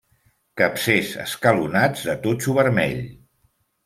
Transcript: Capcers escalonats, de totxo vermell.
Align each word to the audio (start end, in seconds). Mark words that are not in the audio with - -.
Capcers 0.59 1.11
escalonats, 1.23 2.05
de 2.07 2.15
totxo 2.23 2.57
vermell. 2.61 2.97